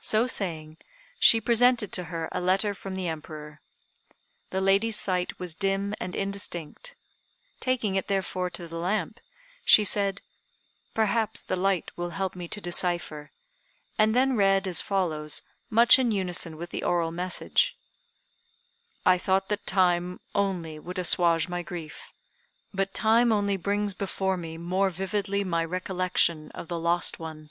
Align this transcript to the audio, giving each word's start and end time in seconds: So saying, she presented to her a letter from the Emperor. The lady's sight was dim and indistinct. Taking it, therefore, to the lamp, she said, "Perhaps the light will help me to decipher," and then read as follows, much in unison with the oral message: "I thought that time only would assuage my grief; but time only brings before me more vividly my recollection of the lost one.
So 0.00 0.26
saying, 0.26 0.78
she 1.20 1.40
presented 1.40 1.92
to 1.92 2.02
her 2.10 2.28
a 2.32 2.40
letter 2.40 2.74
from 2.74 2.96
the 2.96 3.06
Emperor. 3.06 3.60
The 4.50 4.60
lady's 4.60 4.98
sight 4.98 5.38
was 5.38 5.54
dim 5.54 5.94
and 6.00 6.16
indistinct. 6.16 6.96
Taking 7.60 7.94
it, 7.94 8.08
therefore, 8.08 8.50
to 8.50 8.66
the 8.66 8.74
lamp, 8.80 9.20
she 9.64 9.84
said, 9.84 10.20
"Perhaps 10.94 11.44
the 11.44 11.54
light 11.54 11.92
will 11.94 12.10
help 12.10 12.34
me 12.34 12.48
to 12.48 12.60
decipher," 12.60 13.30
and 13.96 14.16
then 14.16 14.34
read 14.34 14.66
as 14.66 14.80
follows, 14.80 15.42
much 15.70 15.96
in 15.96 16.10
unison 16.10 16.56
with 16.56 16.70
the 16.70 16.82
oral 16.82 17.12
message: 17.12 17.76
"I 19.06 19.16
thought 19.16 19.48
that 19.48 19.64
time 19.64 20.18
only 20.34 20.80
would 20.80 20.98
assuage 20.98 21.48
my 21.48 21.62
grief; 21.62 22.12
but 22.74 22.94
time 22.94 23.30
only 23.30 23.56
brings 23.56 23.94
before 23.94 24.36
me 24.36 24.58
more 24.58 24.90
vividly 24.90 25.44
my 25.44 25.64
recollection 25.64 26.50
of 26.50 26.66
the 26.66 26.80
lost 26.80 27.20
one. 27.20 27.50